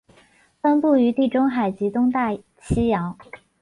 [0.63, 3.15] 分布于地中海及东大西洋。